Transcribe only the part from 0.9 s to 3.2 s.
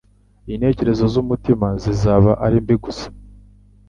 z'umutima zizaba ari mbi gusa.